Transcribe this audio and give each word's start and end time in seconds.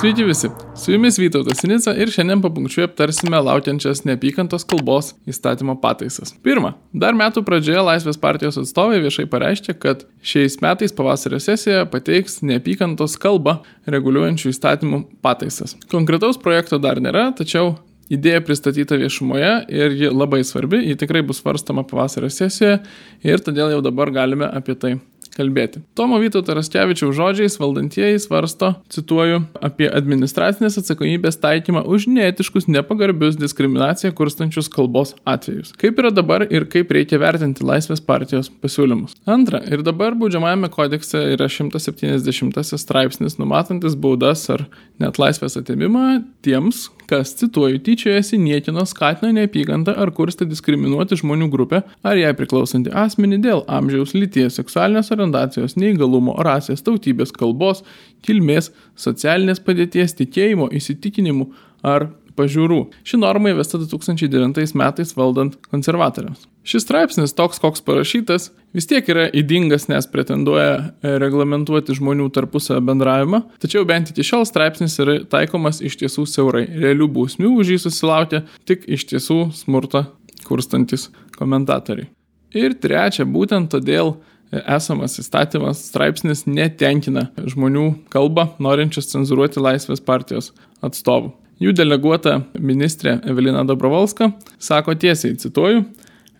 Sveiki 0.00 0.24
visi, 0.24 0.48
su 0.76 0.92
jumis 0.92 1.18
Vytautas 1.18 1.58
Sinica 1.60 1.92
ir 1.92 2.08
šiandien 2.08 2.40
papunkčiui 2.40 2.86
aptarsime 2.86 3.36
laukiančias 3.44 4.00
neapykantos 4.08 4.64
kalbos 4.64 5.10
įstatymo 5.28 5.74
pataisas. 5.82 6.32
Pirma, 6.40 6.70
dar 7.02 7.12
metų 7.18 7.42
pradžioje 7.44 7.82
Laisvės 7.84 8.16
partijos 8.22 8.56
atstovai 8.62 9.02
viešai 9.04 9.26
pareiškė, 9.28 9.74
kad 9.82 10.06
šiais 10.24 10.56
metais 10.64 10.96
pavasario 10.96 11.42
sesijoje 11.44 11.84
pateiks 11.92 12.40
neapykantos 12.40 13.18
kalbą 13.20 13.58
reguliuojančių 13.92 14.54
įstatymų 14.54 15.02
pataisas. 15.20 15.76
Konkretaus 15.92 16.40
projekto 16.40 16.80
dar 16.80 17.02
nėra, 17.04 17.26
tačiau 17.36 17.74
idėja 18.08 18.40
pristatyta 18.46 18.96
viešumoje 19.04 19.52
ir 19.68 20.00
ji 20.00 20.14
labai 20.16 20.40
svarbi, 20.48 20.80
ji 20.88 20.96
tikrai 21.04 21.20
bus 21.28 21.44
svarstama 21.44 21.84
pavasario 21.84 22.32
sesijoje 22.32 22.80
ir 23.20 23.44
todėl 23.44 23.76
jau 23.76 23.84
dabar 23.84 24.16
galime 24.16 24.48
apie 24.48 24.80
tai 24.80 24.96
kalbėti. 25.34 25.82
Tomo 25.98 26.18
Vytauto 26.22 26.54
Raskevičiaus 26.56 27.16
žodžiais 27.16 27.58
valdantieji 27.60 28.20
svarsto, 28.22 28.72
cituoju, 28.92 29.42
apie 29.64 29.88
administracinės 29.88 30.78
atsakomybės 30.80 31.40
taikymą 31.42 31.84
už 31.88 32.08
neetiškus, 32.10 32.68
nepagarbius 32.70 33.38
diskriminaciją 33.40 34.12
kurstančius 34.16 34.70
kalbos 34.72 35.14
atvejus. 35.28 35.74
Kaip 35.80 36.00
yra 36.02 36.12
dabar 36.14 36.46
ir 36.48 36.66
kaip 36.70 36.92
reikia 36.94 37.20
vertinti 37.22 37.66
Laisvės 37.66 38.02
partijos 38.04 38.50
pasiūlymus. 38.62 39.16
Antra, 39.30 39.62
ir 39.70 39.84
dabar 39.86 40.16
baudžiamajame 40.18 40.70
kodekse 40.72 41.22
yra 41.34 41.50
170 41.50 42.80
straipsnis 42.80 43.38
numatantis 43.40 43.96
baudas 43.98 44.46
ar 44.52 44.66
net 45.00 45.20
laisvės 45.20 45.58
atimimą 45.60 46.20
tiems, 46.44 46.88
kas, 47.10 47.32
cituoju, 47.40 47.80
tyčiojasi, 47.86 48.38
niekino, 48.40 48.84
skatina 48.88 49.32
neapykantą 49.36 49.96
ar 49.98 50.12
kursta 50.14 50.46
diskriminuoti 50.48 51.18
žmonių 51.20 51.50
grupę 51.52 51.82
ar 52.06 52.20
jai 52.20 52.30
priklausantį 52.38 52.94
asmenį 53.04 53.40
dėl 53.46 53.64
amžiaus, 53.78 54.14
lyties, 54.16 54.60
seksualinės 54.60 55.10
orientacijos, 55.16 55.76
neįgalumo, 55.80 56.36
rasės, 56.46 56.84
tautybės, 56.86 57.34
kalbos, 57.36 57.82
kilmės, 58.26 58.70
socialinės 58.98 59.62
padėties, 59.66 60.14
tikėjimo, 60.22 60.70
įsitikinimų 60.80 61.50
ar 61.86 62.10
pažiūrų. 62.40 62.80
Ši 63.06 63.20
norma 63.20 63.52
įvesta 63.52 63.78
2009 63.78 64.74
metais 64.80 65.14
valdant 65.18 65.60
konservatoriams. 65.70 66.48
Šis 66.66 66.84
straipsnis, 66.84 67.32
toks 67.32 67.60
koks 67.62 67.80
parašytas, 67.86 68.50
vis 68.76 68.86
tiek 68.88 69.06
yra 69.08 69.24
įdingas, 69.32 69.86
nes 69.88 70.06
pretenduoja 70.12 70.74
e, 70.76 71.14
reglamentuoti 71.22 71.96
žmonių 71.96 72.28
tarpusavę 72.36 72.82
bendravimą, 72.84 73.40
tačiau 73.62 73.86
bent 73.88 74.12
iki 74.12 74.26
šiol 74.26 74.44
straipsnis 74.48 74.98
yra 75.00 75.16
taikomas 75.32 75.80
iš 75.80 75.96
tiesų 76.02 76.26
siaurai. 76.28 76.66
Realių 76.68 77.08
bausmių 77.16 77.54
už 77.62 77.74
jį 77.74 77.78
susilaukia 77.86 78.42
tik 78.68 78.84
iš 78.92 79.08
tiesų 79.14 79.40
smurtą 79.56 80.04
kurstantis 80.44 81.08
komentatoriai. 81.38 82.10
Ir 82.56 82.76
trečia, 82.82 83.24
būtent 83.24 83.72
todėl 83.72 84.12
e, 84.12 84.60
esamas 84.60 85.16
įstatymas 85.22 85.86
straipsnis 85.88 86.44
netenkina 86.44 87.30
žmonių 87.40 87.86
kalbą, 88.12 88.50
norinčius 88.60 89.08
cenzuruoti 89.14 89.64
Laisvės 89.64 90.04
partijos 90.04 90.52
atstovų. 90.84 91.32
Jų 91.60 91.74
deleguota 91.76 92.38
ministrė 92.56 93.18
Evelina 93.28 93.60
Dobrovolska 93.68 94.30
sako 94.56 94.94
tiesiai, 94.96 95.34
cituoju, 95.36 95.82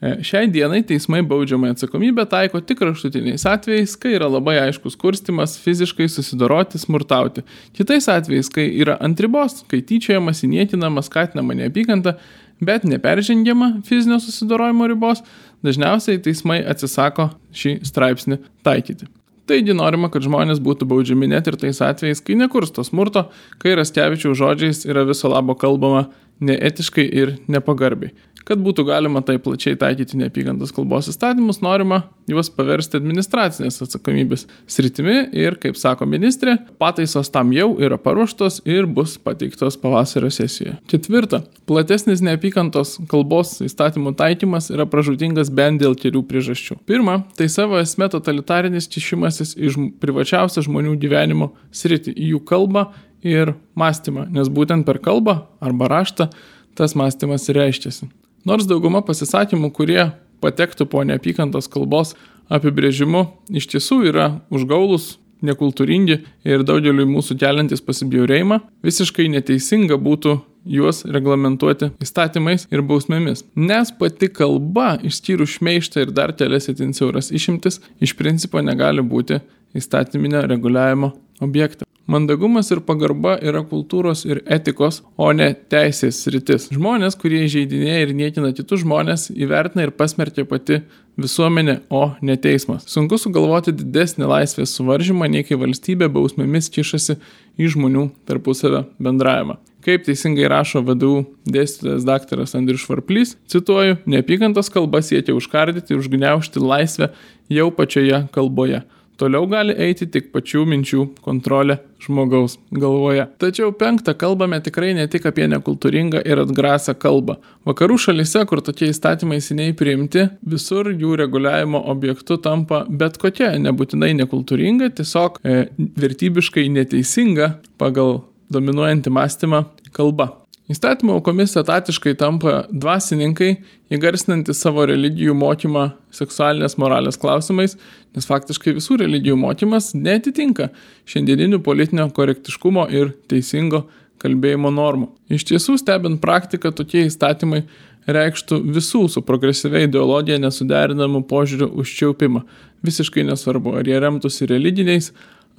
e, 0.01 0.15
Šiai 0.25 0.49
dienai 0.49 0.81
teismai 0.89 1.21
baudžiamą 1.21 1.75
atsakomybę 1.75 2.25
taiko 2.31 2.63
tik 2.65 2.81
kraštutiniais 2.81 3.45
atvejais, 3.45 3.99
kai 4.01 4.15
yra 4.17 4.31
labai 4.33 4.57
aiškus 4.63 4.97
kurstimas 4.97 5.59
fiziškai 5.61 6.09
susidoroti, 6.09 6.81
smurtauti. 6.81 7.45
Kitais 7.77 8.09
atvejais, 8.09 8.49
kai 8.49 8.71
yra 8.81 8.97
ant 8.97 9.21
ribos, 9.21 9.61
kai 9.69 9.83
tyčiajamas, 9.85 10.41
įniekinama, 10.49 11.05
skatinama 11.05 11.59
neapykanta, 11.61 12.17
bet 12.65 12.89
neperžengiama 12.89 13.75
fizinio 13.85 14.23
susidorojimo 14.25 14.89
ribos, 14.89 15.21
dažniausiai 15.61 16.25
teismai 16.25 16.63
atsisako 16.65 17.35
šį 17.53 17.83
straipsnį 17.93 18.41
taikyti. 18.65 19.13
Taigi 19.51 19.75
norima, 19.75 20.07
kad 20.15 20.23
žmonės 20.23 20.61
būtų 20.63 20.87
baudžiami 20.87 21.27
net 21.33 21.49
ir 21.51 21.57
tais 21.59 21.81
atvejais, 21.83 22.21
kai 22.23 22.37
nekursto 22.39 22.85
smurto, 22.87 23.25
kai 23.59 23.73
Raskevičių 23.75 24.37
žodžiais 24.39 24.85
yra 24.87 25.03
viso 25.09 25.27
labo 25.33 25.57
kalbama 25.59 26.05
neetiškai 26.39 27.05
ir 27.23 27.33
nepagarbiai. 27.51 28.15
Kad 28.49 28.61
būtų 28.65 28.87
galima 28.89 29.21
tai 29.25 29.37
plačiai 29.43 29.77
taikyti 29.79 30.19
neapykantos 30.21 30.73
kalbos 30.75 31.11
įstatymus, 31.13 31.61
norima 31.65 32.03
juos 32.31 32.51
paversti 32.55 32.99
administracinės 32.99 33.81
atsakomybės 33.85 34.47
sritimi 34.71 35.17
ir, 35.37 35.57
kaip 35.61 35.79
sako 35.79 36.07
ministrė, 36.09 36.57
pataisos 36.81 37.31
tam 37.33 37.53
jau 37.55 37.73
yra 37.83 37.99
paruoštos 38.01 38.61
ir 38.69 38.89
bus 38.91 39.17
pateiktos 39.23 39.77
pavasario 39.81 40.31
sesijoje. 40.35 40.77
Ketvirta. 40.91 41.43
Platesnis 41.69 42.23
neapykantos 42.25 42.97
kalbos 43.11 43.59
įstatymų 43.65 44.15
taikymas 44.19 44.71
yra 44.75 44.87
pražudingas 44.91 45.53
bent 45.55 45.83
dėl 45.83 45.97
kelių 45.99 46.25
priežasčių. 46.31 46.81
Pirma, 46.89 47.21
tai 47.39 47.51
savo 47.53 47.79
esmė 47.81 48.11
totalitarinis 48.15 48.89
kišimasis 48.91 49.57
iš 49.59 49.79
privačiausią 50.03 50.65
žmonių 50.67 50.97
gyvenimo 51.03 51.53
sritį, 51.75 52.17
į 52.17 52.35
jų 52.35 52.45
kalbą 52.49 52.89
ir 53.27 53.55
mąstymą, 53.79 54.31
nes 54.33 54.49
būtent 54.49 54.87
per 54.89 55.01
kalbą 55.05 55.43
arba 55.61 55.91
raštą 55.93 56.31
tas 56.79 56.97
mąstymas 56.97 57.49
reiškiasi. 57.53 58.09
Nors 58.49 58.69
dauguma 58.69 59.03
pasisakymų, 59.05 59.73
kurie 59.77 60.03
patektų 60.41 60.87
po 60.89 61.03
neapykantos 61.05 61.69
kalbos 61.69 62.15
apibrėžimu, 62.51 63.27
iš 63.53 63.69
tiesų 63.75 64.03
yra 64.11 64.31
užgaulus, 64.51 65.19
nekultūringi 65.45 66.21
ir 66.49 66.65
daugeliu 66.69 67.07
mūsų 67.09 67.37
keliantis 67.41 67.83
pasibjaurėjimą, 67.85 68.61
visiškai 68.85 69.29
neteisinga 69.33 69.97
būtų 70.01 70.39
juos 70.69 71.05
reglamentuoti 71.09 71.91
įstatymais 72.05 72.67
ir 72.73 72.85
bausmėmis. 72.85 73.45
Nes 73.57 73.93
pati 73.97 74.29
kalba, 74.33 74.95
išskyrus 75.05 75.57
šmeištą 75.59 76.07
ir 76.07 76.17
dar 76.17 76.35
kelias 76.37 76.69
itin 76.73 76.93
siauras 76.97 77.33
išimtis, 77.33 77.81
iš 78.01 78.17
principo 78.19 78.61
negali 78.65 79.05
būti 79.05 79.41
įstatyminio 79.77 80.45
reguliavimo 80.51 81.15
objektas. 81.41 81.90
Mandagumas 82.11 82.67
ir 82.75 82.81
pagarba 82.83 83.37
yra 83.39 83.61
kultūros 83.63 84.25
ir 84.27 84.41
etikos, 84.51 84.97
o 85.15 85.29
ne 85.31 85.53
teisės 85.71 86.17
sritis. 86.25 86.67
Žmonės, 86.75 87.15
kurie 87.21 87.45
įžeidinėja 87.47 88.09
ir 88.09 88.15
niekina 88.19 88.51
kitus 88.57 88.83
žmonės, 88.83 89.29
įvertina 89.31 89.87
ir 89.87 89.93
pasmerkia 89.95 90.43
pati 90.51 90.81
visuomenė, 91.21 91.77
o 91.87 92.17
ne 92.27 92.35
teismas. 92.35 92.89
Sunku 92.91 93.15
sugalvoti 93.21 93.77
didesnį 93.79 94.27
laisvės 94.27 94.75
suvaržymą, 94.75 95.31
nei 95.31 95.47
kai 95.47 95.61
valstybė 95.61 96.11
bausmėmis 96.11 96.73
kišasi 96.75 97.21
į 97.61 97.71
žmonių 97.77 98.09
tarpusavę 98.27 98.89
bendravimą. 98.99 99.61
Kaip 99.87 100.03
teisingai 100.05 100.51
rašo 100.51 100.83
VDU 100.85 101.23
dėstytojas 101.49 102.03
dr. 102.05 102.43
Andrius 102.59 102.83
Švarplys, 102.85 103.37
cituoju, 103.49 104.01
neapykantos 104.11 104.69
kalba 104.75 105.01
siekia 105.07 105.39
užkardyti 105.39 105.95
ir 105.95 106.03
užgniaušti 106.03 106.61
laisvę 106.61 107.15
jau 107.55 107.71
pačioje 107.71 108.27
kalboje. 108.35 108.83
Toliau 109.21 109.45
gali 109.51 109.75
eiti 109.77 110.07
tik 110.09 110.31
pačių 110.33 110.63
minčių 110.71 111.03
kontrolė 111.21 111.77
žmogaus 112.01 112.55
galvoje. 112.73 113.27
Tačiau 113.43 113.75
penktą 113.77 114.15
kalbame 114.17 114.57
tikrai 114.65 114.95
ne 114.97 115.05
tik 115.13 115.27
apie 115.29 115.45
nekultūringą 115.53 116.23
ir 116.25 116.41
atgrasę 116.41 116.95
kalbą. 116.97 117.37
Vakarų 117.69 117.99
šalise, 118.01 118.47
kur 118.49 118.65
tokie 118.65 118.89
įstatymai 118.89 119.43
seniai 119.45 119.77
priimti, 119.77 120.25
visur 120.41 120.89
jų 120.89 121.19
reguliavimo 121.21 121.83
objektu 121.93 122.41
tampa 122.41 122.87
bet 122.89 123.21
kokia, 123.21 123.53
nebūtinai 123.61 124.15
nekultūringa, 124.23 124.89
tiesiog 124.97 125.43
e, 125.45 125.67
vertybiškai 126.01 126.71
neteisinga 126.73 127.59
pagal 127.81 128.23
dominuojantį 128.49 129.13
mąstymą 129.21 129.67
kalba. 129.93 130.40
Įstatymo 130.71 131.17
aukomis 131.19 131.57
etatiškai 131.59 132.13
tampa 132.21 132.61
dvasininkai, 132.71 133.57
įgarsinantys 133.91 134.61
savo 134.63 134.85
religijų 134.87 135.35
mokymą 135.35 135.89
seksualinės 136.15 136.77
moralės 136.79 137.19
klausimais, 137.19 137.75
nes 138.15 138.29
faktiškai 138.29 138.77
visų 138.77 139.01
religijų 139.01 139.35
mokymas 139.41 139.91
netitinka 139.99 140.69
šiandieninių 141.11 141.59
politinio 141.67 142.07
korektiškumo 142.15 142.87
ir 142.95 143.11
teisingo 143.33 143.89
kalbėjimo 144.23 144.71
normų. 144.77 145.11
Iš 145.33 145.49
tiesų, 145.51 145.75
stebint 145.81 146.23
praktiką, 146.23 146.71
tokie 146.77 147.03
įstatymai 147.09 147.65
reikštų 148.07 148.61
visų 148.77 149.09
su 149.11 149.25
progresyvia 149.27 149.83
ideologija 149.89 150.39
nesuderinamų 150.39 151.25
požiūrių 151.31 151.73
užčiaupimą. 151.83 152.45
Visiškai 152.87 153.27
nesvarbu, 153.27 153.75
ar 153.81 153.91
jie 153.91 153.99
remtųsi 154.01 154.47
religiniais 154.49 155.11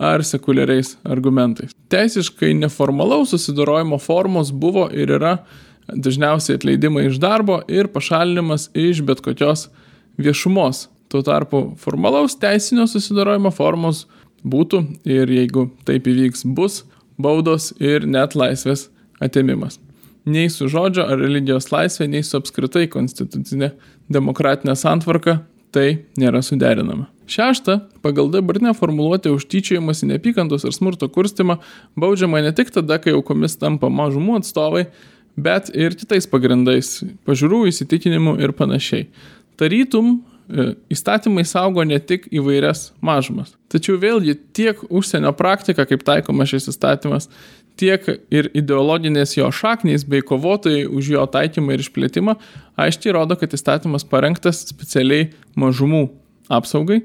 ar 0.02 0.24
sekuliariais 0.26 0.96
argumentais. 1.06 1.76
Teisiškai 1.94 2.56
neformalaus 2.58 3.36
susidorojimo 3.36 4.00
formos 4.02 4.50
buvo 4.52 4.88
ir 4.90 5.14
yra 5.20 5.36
dažniausiai 5.92 6.58
atleidimai 6.58 7.06
iš 7.10 7.20
darbo 7.22 7.60
ir 7.70 7.92
pašalinimas 7.94 8.70
iš 8.74 9.04
bet 9.06 9.22
kokios 9.22 9.68
viešumos. 10.18 10.88
Tuo 11.12 11.22
tarpu 11.22 11.62
formalaus 11.78 12.38
teisinio 12.40 12.88
susidorojimo 12.90 13.52
formos 13.54 14.06
būtų 14.42 14.82
ir 15.06 15.30
jeigu 15.30 15.68
taip 15.86 16.10
įvyks, 16.10 16.46
bus 16.46 16.82
baudos 17.22 17.72
ir 17.78 18.08
net 18.10 18.34
laisvės 18.36 18.88
atėmimas. 19.22 19.78
Nei 20.26 20.50
su 20.54 20.70
žodžio 20.70 21.06
ar 21.10 21.20
religijos 21.22 21.72
laisvė, 21.74 22.08
nei 22.10 22.26
su 22.26 22.38
apskritai 22.38 22.88
konstitucinė 22.90 23.72
demokratinė 24.10 24.76
santvarka 24.78 25.42
tai 25.74 26.06
nėra 26.18 26.42
suderinama. 26.46 27.08
Šešta, 27.32 27.80
pagal 28.02 28.28
dabartinę 28.28 28.74
formuluotę 28.76 29.32
už 29.32 29.46
tyčiajimas 29.48 30.02
į 30.04 30.10
neapykantos 30.10 30.66
ir 30.68 30.74
smurto 30.76 31.08
kurstimą 31.08 31.62
baudžiama 31.96 32.42
ne 32.44 32.52
tik 32.52 32.74
tada, 32.76 32.98
kai 33.00 33.14
aukomis 33.16 33.56
tampa 33.62 33.88
mažumų 33.88 34.42
atstovai, 34.42 34.90
bet 35.40 35.70
ir 35.72 35.96
kitais 35.96 36.28
pagrindais- 36.28 36.90
pažiūrų, 37.28 37.62
įsitikinimų 37.72 38.36
ir 38.44 38.52
panašiai. 38.52 39.08
Tarytum, 39.56 40.20
e, 40.50 40.76
įstatymai 40.92 41.46
saugo 41.48 41.88
ne 41.88 42.00
tik 42.00 42.28
įvairias 42.28 42.92
mažumas. 43.02 43.56
Tačiau 43.70 43.96
vėlgi 43.96 44.38
tiek 44.52 44.76
užsienio 44.90 45.32
praktika, 45.32 45.88
kaip 45.88 46.04
taikoma 46.04 46.44
šis 46.44 46.68
įstatymas, 46.68 47.30
tiek 47.78 48.20
ir 48.30 48.50
ideologinės 48.54 49.38
jo 49.38 49.48
šaknys 49.48 50.04
bei 50.04 50.22
kovotojai 50.22 50.86
už 50.86 51.12
jo 51.16 51.26
taikymą 51.26 51.74
ir 51.74 51.80
išplėtimą 51.80 52.36
aiškiai 52.78 53.14
rodo, 53.14 53.40
kad 53.40 53.50
įstatymas 53.50 54.04
parengtas 54.04 54.68
specialiai 54.68 55.32
mažumų 55.56 56.10
apsaugai 56.52 57.02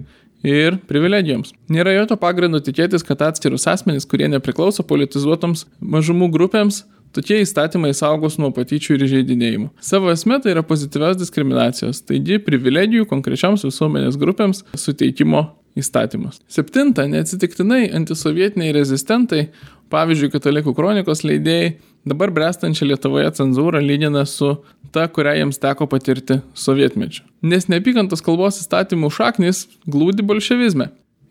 ir 0.47 0.79
privilegijoms. 0.89 1.55
Nėra 1.73 1.95
jokio 1.97 2.19
pagrindo 2.21 2.61
tikėtis, 2.63 3.05
kad 3.07 3.25
atskirus 3.27 3.67
asmenys, 3.71 4.07
kurie 4.09 4.29
nepriklauso 4.31 4.85
politizuotoms 4.87 5.65
mažumų 5.81 6.31
grupėms, 6.35 6.85
tokie 7.17 7.41
įstatymai 7.43 7.93
saugos 7.97 8.37
nuo 8.39 8.53
patyčių 8.55 8.99
ir 8.99 9.07
žaidinėjimų. 9.15 9.71
Savo 9.81 10.13
esmė 10.13 10.41
tai 10.45 10.53
yra 10.55 10.65
pozityvios 10.67 11.19
diskriminacijos, 11.23 12.03
taigi 12.07 12.41
privilegijų 12.45 13.09
konkrečioms 13.11 13.65
visuomenės 13.67 14.19
grupėms 14.21 14.67
suteikimo 14.77 15.49
įstatymas. 15.77 16.39
Septinta, 16.49 17.05
neatsitiktinai 17.09 17.87
antisovietiniai 17.97 18.77
rezistentai 18.77 19.49
Pavyzdžiui, 19.93 20.33
katalikų 20.35 20.75
kronikos 20.75 21.23
leidėjai 21.27 21.77
dabar 22.07 22.31
brestančią 22.31 22.87
Lietuvoje 22.91 23.31
cenzūrą 23.39 23.81
lygina 23.83 24.27
su 24.27 24.57
ta, 24.95 25.09
kurią 25.09 25.35
jiems 25.41 25.59
teko 25.63 25.89
patirti 25.91 26.41
sovietmečiu. 26.55 27.25
Nes 27.43 27.69
neapykantos 27.73 28.23
kalbos 28.25 28.61
įstatymų 28.63 29.11
šaknis 29.13 29.67
glūdi 29.91 30.23
bolševizme. 30.27 30.87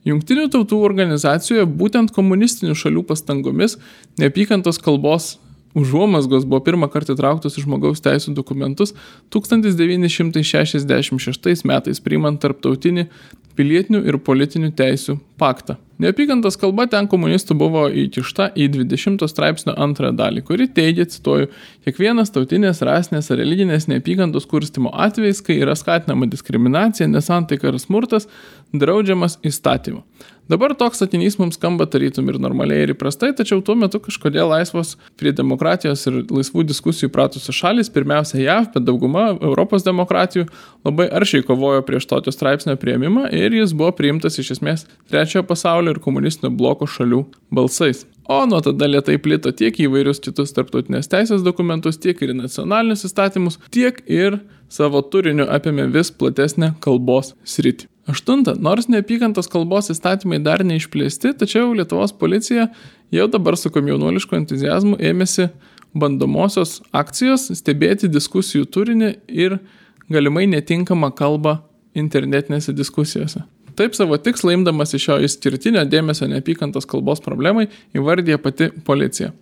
Junktinių 0.06 0.52
tautų 0.54 0.78
organizacijoje 0.86 1.66
būtent 1.66 2.12
komunistinių 2.14 2.76
šalių 2.78 3.02
pastangomis 3.10 3.80
neapykantos 4.22 4.78
kalbos 4.78 5.40
užuomasgos 5.76 6.46
buvo 6.48 6.62
pirmą 6.64 6.88
kartą 6.92 7.14
įtrauktos 7.16 7.58
į 7.60 7.62
žmogaus 7.66 8.00
teisų 8.06 8.30
dokumentus 8.38 8.90
1966 9.34 11.66
metais 11.68 11.98
priimant 12.06 12.38
tarptautinį 12.44 13.04
pilietinių 13.58 14.00
ir 14.08 14.16
politinių 14.24 14.70
teisių 14.76 15.14
paktą. 15.42 15.74
Neapykantos 15.96 16.58
kalba 16.60 16.90
ten 16.92 17.08
komunistų 17.08 17.56
buvo 17.56 17.86
įkišta 17.88 18.50
į 18.60 18.68
20 18.74 19.22
straipsnio 19.32 19.78
antrąją 19.80 20.18
dalį, 20.20 20.42
kuri 20.44 20.68
teigia, 20.68 21.06
cituoju, 21.08 21.48
kiekvienas 21.88 22.34
tautinės, 22.36 22.84
rasinės 22.84 23.32
ar 23.32 23.40
religinės 23.40 23.88
neapykantos 23.88 24.50
kurstimo 24.52 24.92
atvejais, 24.92 25.40
kai 25.46 25.56
yra 25.64 25.78
skatinama 25.80 26.28
diskriminacija, 26.28 27.08
nesantaika 27.08 27.72
ar 27.72 27.80
smurtas, 27.80 28.28
draudžiamas 28.76 29.40
įstatymu. 29.48 30.04
Dabar 30.46 30.76
toks 30.78 31.00
sakinys 31.02 31.40
mums 31.42 31.56
skamba 31.58 31.88
tarytum 31.90 32.28
ir 32.30 32.36
normaliai 32.38 32.84
ir 32.86 32.92
įprastai, 32.94 33.32
tačiau 33.34 33.64
tuo 33.66 33.74
metu 33.82 33.98
kažkodėl 33.98 34.52
laisvos 34.52 34.92
prie 35.18 35.32
demokratijos 35.34 36.04
ir 36.06 36.20
laisvų 36.30 36.68
diskusijų 36.70 37.10
pratusios 37.14 37.58
šalis, 37.58 37.90
pirmiausia 37.90 38.44
JAV, 38.44 38.68
bet 38.76 38.86
dauguma 38.86 39.32
Europos 39.34 39.88
demokratijų 39.88 40.46
labai 40.86 41.08
aršiai 41.18 41.46
kovojo 41.48 41.82
prieš 41.88 42.06
tokio 42.12 42.34
straipsnio 42.36 42.78
prieimimą 42.78 43.32
ir 43.34 43.58
jis 43.58 43.74
buvo 43.74 43.90
priimtas 43.98 44.38
iš 44.38 44.54
esmės 44.60 44.86
trečiojo 45.10 45.48
pasaulio 45.50 45.85
ir 45.94 46.02
komunistinio 46.02 46.54
bloko 46.56 46.88
šalių 46.90 47.22
balsais. 47.54 48.06
O 48.26 48.40
nuo 48.50 48.58
tada 48.66 48.88
lietai 48.90 49.20
plito 49.22 49.52
tiek 49.54 49.76
į 49.78 49.86
įvairius 49.86 50.22
kitus 50.24 50.56
tarptautinės 50.56 51.12
teisės 51.12 51.44
dokumentus, 51.46 52.00
tiek 52.02 52.22
ir 52.26 52.34
nacionalinius 52.34 53.06
įstatymus, 53.06 53.60
tiek 53.70 54.02
ir 54.10 54.40
savo 54.72 55.04
turiniu 55.06 55.46
apėmė 55.46 55.86
vis 55.94 56.10
platesnę 56.10 56.74
kalbos 56.82 57.36
sritį. 57.46 57.86
Aštunta, 58.10 58.54
nors 58.62 58.86
neapykantos 58.90 59.50
kalbos 59.50 59.90
įstatymai 59.94 60.38
dar 60.46 60.62
neišplėsti, 60.66 61.36
tačiau 61.38 61.72
Lietuvos 61.74 62.14
policija 62.14 62.68
jau 63.14 63.26
dabar 63.34 63.58
su 63.58 63.72
komjaunuolišku 63.74 64.38
entuzijazmu 64.38 65.00
ėmėsi 65.02 65.50
bandomosios 65.98 66.80
akcijos 66.94 67.48
stebėti 67.58 68.10
diskusijų 68.12 68.68
turinį 68.70 69.12
ir 69.30 69.58
galimai 70.12 70.46
netinkamą 70.50 71.14
kalbą 71.18 71.60
internetinėse 71.98 72.76
diskusijose. 72.78 73.46
Taip 73.76 73.96
savo 73.96 74.18
tikslą 74.18 74.54
imdamas 74.56 74.94
iš 74.96 75.08
šio 75.10 75.18
išskirtinio 75.28 75.84
dėmesio 75.90 76.30
neapykantos 76.32 76.88
kalbos 76.88 77.24
problemai 77.24 77.68
įvardė 77.96 78.38
pati 78.42 78.70
policija. 78.88 79.34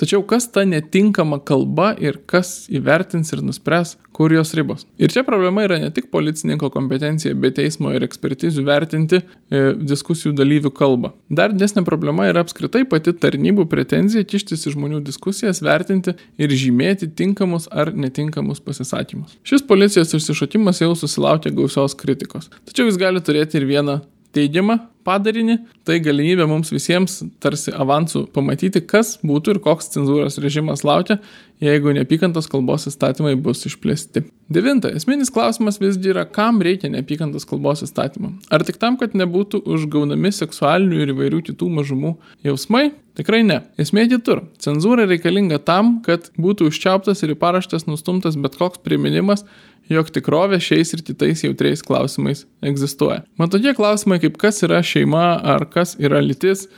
Tačiau 0.00 0.22
kas 0.26 0.48
ta 0.50 0.64
netinkama 0.66 1.38
kalba 1.46 1.92
ir 2.00 2.16
kas 2.26 2.66
įvertins 2.72 3.32
ir 3.34 3.42
nuspręs, 3.44 3.96
kur 4.12 4.32
jos 4.32 4.52
ribos. 4.56 4.84
Ir 5.00 5.12
čia 5.12 5.22
problema 5.24 5.64
yra 5.66 5.78
ne 5.80 5.90
tik 5.94 6.10
policininko 6.12 6.70
kompetencija, 6.72 7.34
bet 7.38 7.56
teismo 7.58 7.92
ir 7.94 8.04
ekspertizių 8.06 8.64
vertinti 8.66 9.20
e, 9.20 9.62
diskusijų 9.78 10.34
dalyvių 10.36 10.72
kalbą. 10.76 11.12
Dar 11.32 11.52
didesnė 11.54 11.84
problema 11.88 12.28
yra 12.30 12.44
apskritai 12.44 12.84
pati 12.88 13.14
tarnybų 13.24 13.66
pretenzija 13.72 14.26
kištis 14.28 14.66
į 14.68 14.74
žmonių 14.76 15.02
diskusijas, 15.06 15.62
vertinti 15.64 16.16
ir 16.40 16.56
žymėti 16.64 17.10
tinkamus 17.16 17.68
ar 17.72 17.92
netinkamus 17.96 18.60
pasisakymus. 18.64 19.38
Šis 19.48 19.64
policijos 19.68 20.12
išsišokimas 20.18 20.82
jau 20.84 20.92
susilaukė 20.98 21.54
gausios 21.56 21.96
kritikos. 21.98 22.50
Tačiau 22.68 22.90
jis 22.90 23.00
gali 23.00 23.24
turėti 23.24 23.60
ir 23.60 23.68
vieną 23.70 24.00
teigiamą 24.36 24.78
padarinį, 25.06 25.58
tai 25.86 25.98
galimybė 26.02 26.46
mums 26.50 26.70
visiems 26.72 27.20
tarsi 27.42 27.74
avansų 27.74 28.26
pamatyti, 28.34 28.82
kas 28.86 29.16
būtų 29.26 29.56
ir 29.56 29.62
koks 29.64 29.90
cenzūros 29.94 30.38
režimas 30.42 30.84
laukia, 30.86 31.18
jeigu 31.62 31.94
neapykantos 31.96 32.48
kalbos 32.50 32.88
įstatymai 32.90 33.34
bus 33.40 33.64
išplėsti. 33.68 34.24
Devinta. 34.52 34.90
Esminis 34.92 35.30
klausimas 35.32 35.78
visgi 35.82 36.12
yra, 36.12 36.24
kam 36.28 36.60
reikia 36.62 36.90
neapykantos 36.92 37.46
kalbos 37.48 37.84
įstatymą. 37.86 38.34
Ar 38.52 38.64
tik 38.66 38.78
tam, 38.82 38.98
kad 39.00 39.16
nebūtų 39.18 39.62
užgaunami 39.74 40.32
seksualinių 40.34 41.02
ir 41.02 41.14
įvairių 41.14 41.42
kitų 41.50 41.70
mažumų 41.78 42.16
jausmai? 42.46 42.90
Tikrai 43.18 43.42
ne. 43.44 43.58
Esmė 43.80 44.06
kitur. 44.08 44.46
Cenzūra 44.62 45.04
reikalinga 45.08 45.58
tam, 45.60 45.98
kad 46.04 46.30
būtų 46.40 46.70
užčiauptas 46.70 47.20
ir 47.24 47.34
į 47.34 47.40
paraštės 47.42 47.84
nustumtas 47.84 48.38
bet 48.40 48.56
koks 48.56 48.80
priminimas, 48.84 49.44
jog 49.90 50.10
tikrovė 50.14 50.60
šiais 50.62 50.94
ir 50.94 51.02
kitais 51.06 51.42
jautriais 51.46 51.82
klausimais 51.86 52.46
egzistuoja. 52.62 53.22
Man 53.38 53.50
tokie 53.52 53.74
klausimai 53.76 54.20
kaip 54.22 54.38
kas 54.40 54.62
yra 54.66 54.82
šeima 54.86 55.40
ar 55.54 55.66
kas 55.70 55.96
yra 56.00 56.22
lytis 56.22 56.68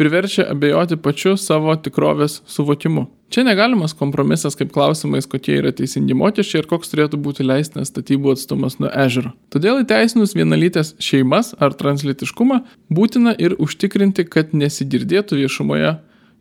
priverčia 0.00 0.46
abejoti 0.48 0.96
pačiu 0.96 1.34
savo 1.36 1.74
tikrovės 1.76 2.40
suvokimu. 2.48 3.06
Čia 3.30 3.44
negalimas 3.46 3.92
kompromisas 3.94 4.56
kaip 4.58 4.72
klausimais, 4.74 5.28
kokie 5.30 5.58
yra 5.60 5.70
teisingi 5.76 6.16
mokesčiai 6.18 6.62
ir 6.62 6.68
koks 6.70 6.90
turėtų 6.90 7.20
būti 7.22 7.44
leistinas 7.46 7.92
statybų 7.92 8.32
atstumas 8.32 8.80
nuo 8.80 8.88
ežero. 8.90 9.34
Todėl 9.54 9.84
įteisinus 9.84 10.32
vienalytės 10.34 10.96
šeimas 10.98 11.52
ar 11.62 11.76
translitiškumą 11.78 12.62
būtina 12.90 13.36
ir 13.38 13.54
užtikrinti, 13.62 14.24
kad 14.26 14.56
nesigirdėtų 14.56 15.44
viešumoje 15.44 15.92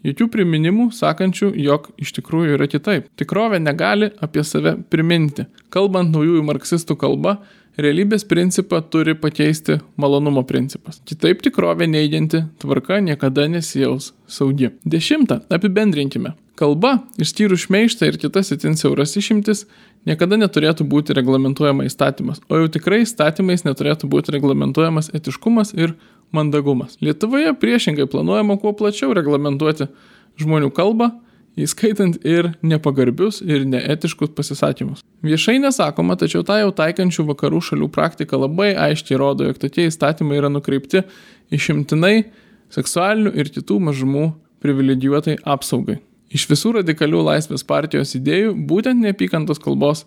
jokių 0.07 0.29
priminimų, 0.33 0.89
sakančių, 0.95 1.51
jog 1.59 1.89
iš 2.01 2.13
tikrųjų 2.19 2.57
yra 2.57 2.67
kitaip. 2.71 3.07
Tikrovė 3.19 3.61
negali 3.63 4.11
apie 4.23 4.43
save 4.47 4.77
priminti. 4.91 5.47
Kalbant 5.73 6.13
naujųjų 6.15 6.43
marksistų 6.47 6.97
kalba, 6.99 7.37
realybės 7.79 8.25
principą 8.27 8.81
turi 8.91 9.15
pakeisti 9.15 9.79
malonumo 9.99 10.43
principas. 10.47 11.01
Kitaip 11.07 11.43
tikrovė 11.45 11.87
neigianti 11.89 12.43
tvarka 12.61 12.99
niekada 13.03 13.47
nesijaus 13.51 14.13
saugi. 14.27 14.73
Dešimta. 14.85 15.41
Apibendrinkime. 15.49 16.35
Kalba, 16.59 16.97
išskyrus 17.21 17.63
šmeištą 17.67 18.09
ir 18.09 18.17
kitas 18.19 18.51
itin 18.51 18.73
siauras 18.75 19.13
išimtis, 19.15 19.63
niekada 20.09 20.35
neturėtų 20.41 20.83
būti 20.91 21.15
reglamentuojama 21.15 21.85
įstatymas, 21.87 22.41
o 22.51 22.59
jau 22.59 22.67
tikrai 22.73 23.05
įstatymais 23.05 23.63
neturėtų 23.63 24.09
būti 24.11 24.33
reglamentuojamas 24.35 25.07
etiškumas 25.15 25.71
ir 25.77 25.95
mandagumas. 26.35 26.97
Lietuvoje 26.99 27.53
priešingai 27.61 28.09
planuojama 28.11 28.59
kuo 28.59 28.73
plačiau 28.75 29.13
reglamentuoti 29.15 29.87
žmonių 30.41 30.73
kalbą, 30.75 31.13
įskaitant 31.59 32.19
ir 32.27 32.51
nepagarbius 32.59 33.39
ir 33.43 33.63
neetiškus 33.67 34.35
pasisakymus. 34.35 35.05
Viešai 35.23 35.57
nesakoma, 35.63 36.19
tačiau 36.19 36.43
tą 36.47 36.59
jau 36.59 36.75
taikančių 36.75 37.25
vakarų 37.31 37.63
šalių 37.69 37.89
praktika 37.95 38.39
labai 38.39 38.73
aiškiai 38.89 39.19
rodo, 39.19 39.47
jog 39.47 39.63
tokie 39.63 39.87
įstatymai 39.87 40.39
yra 40.39 40.51
nukreipti 40.51 41.05
išimtinai 41.55 42.29
seksualinių 42.75 43.33
ir 43.39 43.55
kitų 43.55 43.79
mažumų 43.89 44.27
privilegijuotai 44.63 45.39
apsaugai. 45.47 46.01
Iš 46.29 46.45
visų 46.51 46.75
radikalių 46.79 47.23
laisvės 47.25 47.65
partijos 47.65 48.13
idėjų 48.17 48.53
būtent 48.69 49.01
neapykantos 49.01 49.61
kalbos 49.61 50.05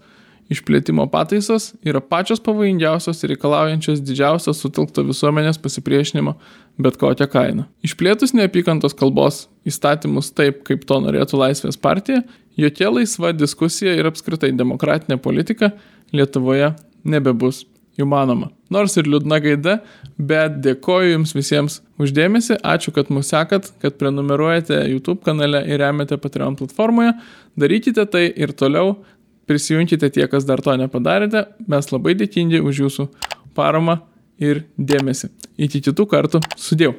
išplėtimo 0.52 1.06
pataisos 1.10 1.72
yra 1.86 2.02
pačios 2.02 2.42
pavojingiausios 2.44 3.22
ir 3.22 3.32
reikalaujančios 3.34 4.02
didžiausios 4.04 4.60
sutelkto 4.62 5.04
visuomenės 5.08 5.58
pasipriešinimo 5.62 6.34
bet 6.82 6.98
kokią 7.00 7.28
kainą. 7.32 7.66
Išplėtus 7.86 8.34
neapykantos 8.36 8.94
kalbos 8.98 9.46
įstatymus 9.68 10.32
taip, 10.36 10.62
kaip 10.68 10.86
to 10.88 11.00
norėtų 11.04 11.40
Laisvės 11.40 11.78
partija, 11.80 12.22
jokia 12.58 12.92
laisva 12.92 13.32
diskusija 13.36 13.94
ir 13.98 14.08
apskritai 14.10 14.52
demokratinė 14.56 15.18
politika 15.22 15.72
Lietuvoje 16.12 16.74
nebebus 17.08 17.64
įmanoma. 18.00 18.50
Nors 18.72 18.96
ir 18.96 19.08
liūdna 19.10 19.38
gaida, 19.44 19.78
bet 20.16 20.60
dėkoju 20.64 21.16
Jums 21.16 21.34
visiems 21.36 21.80
uždėmesi, 22.00 22.56
ačiū, 22.64 22.94
kad 22.96 23.10
mus 23.12 23.28
sekat, 23.32 23.68
kad 23.82 23.98
prenumeruojate 24.00 24.78
YouTube 24.88 25.20
kanale 25.26 25.64
ir 25.68 25.82
remiate 25.82 26.16
Patreon 26.20 26.56
platformoje, 26.60 27.12
darykite 27.60 28.06
tai 28.08 28.28
ir 28.32 28.56
toliau, 28.56 28.96
Prisijunkite 29.46 30.10
tie, 30.10 30.26
kas 30.30 30.46
dar 30.46 30.62
to 30.62 30.74
nepadarėte, 30.78 31.44
mes 31.68 31.90
labai 31.90 32.14
dėkingi 32.18 32.62
už 32.62 32.84
jūsų 32.84 33.08
paramą 33.58 33.98
ir 34.42 34.66
dėmesį. 34.78 35.32
Iki 35.66 35.88
kitų 35.90 36.06
kartų, 36.14 36.46
sudėjau. 36.56 36.94